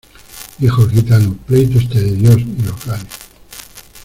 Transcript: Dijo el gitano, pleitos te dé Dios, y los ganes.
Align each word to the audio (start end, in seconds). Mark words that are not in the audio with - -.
Dijo 0.57 0.81
el 0.81 0.89
gitano, 0.89 1.37
pleitos 1.45 1.87
te 1.87 2.01
dé 2.01 2.11
Dios, 2.13 2.37
y 2.39 2.63
los 2.63 2.85
ganes. 2.87 3.07